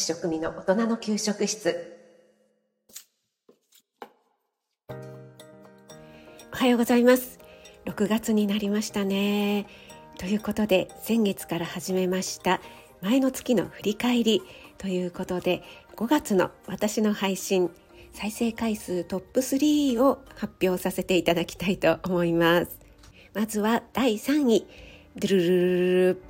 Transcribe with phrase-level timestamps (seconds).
[0.00, 1.96] ス栄養士食味の大人の給食室。
[6.52, 7.38] おはようございます。
[7.84, 9.66] 6月になりましたね。
[10.18, 12.60] ということで先月から始めました
[13.00, 14.42] 前の月の振り返り。
[14.78, 15.62] ということで
[15.96, 17.70] 5月の私の配信
[18.12, 22.78] 再生回数トップ3を発表させていただきたいと思います。
[23.34, 24.66] まずは第3位。
[25.16, 26.29] ドゥルルルル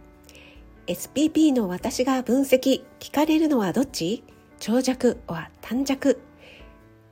[0.90, 4.24] SPP の私が分析聞かれるのはどっち？
[4.58, 6.20] 長尺は短尺。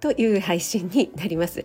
[0.00, 1.64] という配信になります。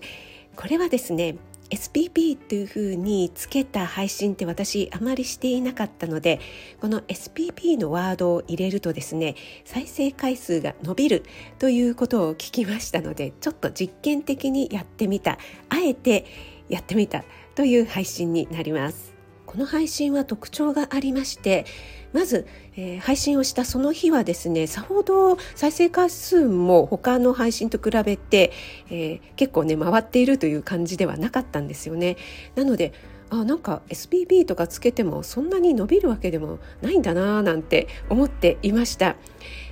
[0.55, 1.37] これはですね
[1.71, 6.39] SPP というふうにつけた配信って私あまりしていなかったので
[6.79, 9.33] この SPP のワードを入れるとですね
[9.65, 11.23] 再生回数が伸びる。
[11.57, 15.39] ということを聞きましたのでちょっと実験的にやってみた。
[15.69, 16.27] あえて
[16.69, 17.23] やってみた。
[17.55, 19.12] という配信になります。
[19.45, 21.65] この配信は特徴がありまして
[22.13, 28.51] まず、えー、配信をしたその日はですねさほど再生回数も他の配信と比べて、
[28.89, 32.17] えー、結構ね回っているという感じではなかったんですよね
[32.55, 32.93] なので
[33.29, 39.15] あなんか SPB とかつけてもそんなに伸びるわけでもないんだななんて思っていました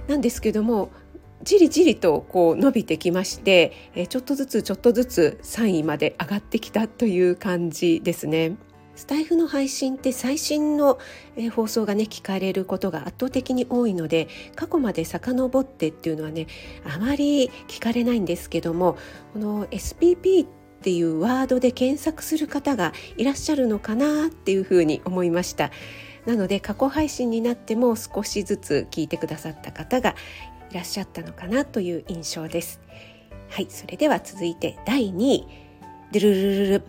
[0.07, 0.91] なんですけども
[1.43, 8.57] じりじりとこう伸びてきまして、えちょっとずつちょっとずつ3位まで上がってきたという感じですね。
[8.95, 10.99] スタイフの配信って最新の
[11.55, 16.47] 放送がね聞かれることが圧倒的に多いので過去まで遡ってっていうのはね
[16.85, 18.97] あまり聞かれないんですけども
[19.33, 25.71] この SPP っていうワードで検索する方がいらっしゃるのかなっていうふうに思いました。
[26.25, 30.15] なので過去配信になっても少しずつ聞いてくださった方が
[30.69, 32.79] いらっしゃったのかなという印象です。
[33.49, 35.47] はいそれでは続いて第2位。
[36.11, 36.83] ドゥルルルル。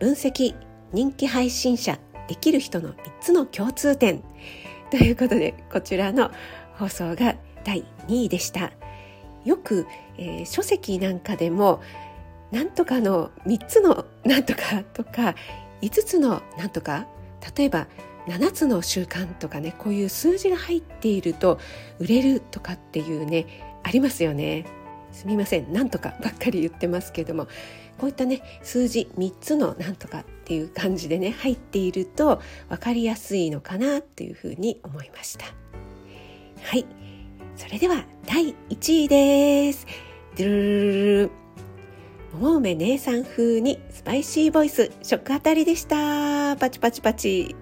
[0.00, 0.67] 分析。
[0.92, 4.22] 人気配信者できる人の3つの共通点。
[4.90, 6.30] ということでこちらの
[6.78, 7.34] 放送が
[7.64, 8.72] 第2位でした。
[9.44, 11.80] よく、えー、書籍なんかでも
[12.50, 15.34] なんとかの3つのなんとかとか
[15.82, 17.06] 5つのなんとか
[17.56, 17.86] 例えば
[18.26, 21.58] 7つの習慣とかねこういう数字が入っていると
[21.98, 23.46] 売れるとかっていうね
[23.82, 24.66] ありますよね。
[25.18, 25.72] すみません。
[25.72, 27.48] なんとかばっかり言ってますけども
[27.98, 35.46] こういったね数字3つのなんとかっていう感じでね入っていると分かりやすいのかなっていうふうに思いました。
[36.62, 36.86] はい。
[37.56, 39.88] それでは第1位です。
[40.36, 41.30] ドゥルルル
[42.34, 44.92] 桃梅姉さん風にスパイシーボイス。
[45.02, 46.56] 食当たりでした。
[46.56, 47.56] パチパチパチ。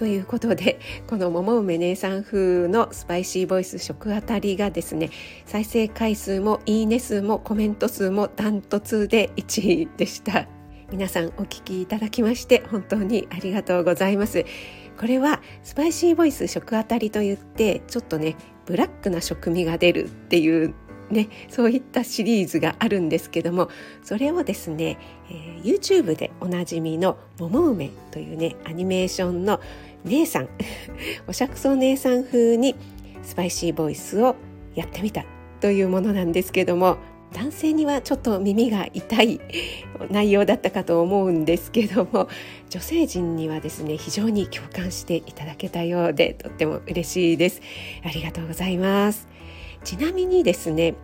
[0.00, 5.10] ということで この桃梅姉さん風のスパイシーボイス食あたりがですね
[5.44, 10.48] 再生回数もいいね数もコメント数もダントツで1位でした。
[10.90, 14.46] 皆さんお聞きいただきまして本当にありがとうございます。
[14.98, 20.74] これはスパイシーボイス食あたりといってちょっとねブラックな食味が出るっていう
[21.10, 23.68] ね、そういったシリーズがあるんですけども
[24.02, 24.96] それをですね、
[25.28, 29.60] えー、YouTube でおなじみの「桃梅」というねアニメーションの
[30.04, 30.48] 姉さん。
[31.26, 32.74] おしゃくそ姉さん風に
[33.22, 34.36] スパイシーボイスを
[34.74, 35.24] やってみた
[35.60, 36.98] というものなんですけども
[37.32, 39.40] 男性にはちょっと耳が痛い
[40.10, 42.28] 内容だったかと思うんですけども
[42.68, 47.60] 女性陣にはですね非常に共感していただけたようでとっても嬉しいです。
[48.04, 49.28] ありがとうございます。
[49.84, 50.94] ちなみにですね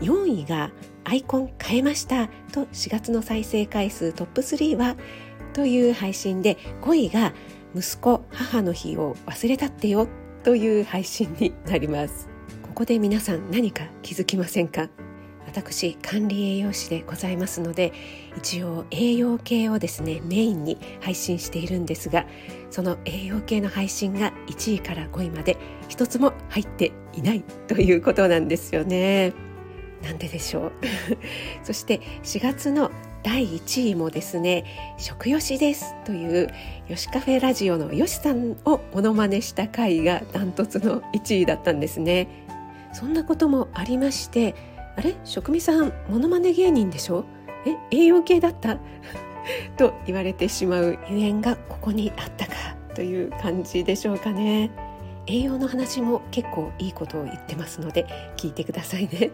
[0.00, 0.72] 4位が
[1.04, 4.96] アイコン変えましたと4月の再生回数トップ3は
[5.52, 7.32] という配信で5位が
[7.74, 10.08] 息子母の日を忘れたってよ
[10.42, 12.28] という配信になります。
[12.62, 14.88] ここで皆さん何か気づきませんか？
[15.46, 17.92] 私管理栄養士でございますので
[18.36, 22.24] 一応栄養系をですねメインに配信しているんですが
[22.70, 25.56] その栄養系の配信が1位から5位まで
[25.88, 29.32] 一つも入っていないということなんですよね。
[30.02, 30.72] なんででしょう？
[31.64, 32.90] そして4月の
[33.22, 34.64] 第1位もですね
[34.96, 36.48] 食よしですという
[36.88, 42.28] よしカフェラジオのよしさんをモノマネした回がダントツの1位だったんですね。
[42.92, 44.54] そんなこともありまして
[44.96, 45.14] あれ？
[45.24, 47.24] 食味さんモノマネ芸人でしょ？
[47.66, 47.76] え？
[47.96, 48.78] 栄養系だった？
[49.76, 52.52] と言われてしまうゆえんがここにあったか
[52.94, 54.70] という感じでしょうかね。
[55.26, 58.06] 栄養の話も結構いいことを言ってますので
[58.36, 59.30] 聞いてくださいね。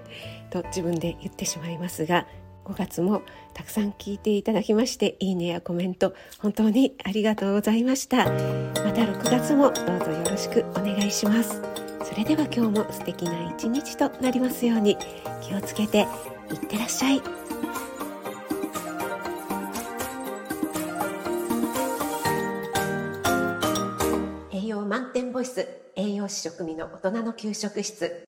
[0.50, 2.26] と自分で言ってしまいますが
[2.66, 3.22] 5月も
[3.54, 8.24] たくさん聞いていただきましていいねやコメント本当にありがとうございました。
[8.26, 8.32] ま
[8.92, 11.62] た6月もどうぞよろしくお願いします。
[12.04, 14.96] それでは今日も素敵な一日となりますように
[15.42, 16.06] 気をつけて
[16.50, 17.22] いってらっしゃい。
[24.52, 28.26] 栄養満点ボイス栄養士食味の大人の給食室。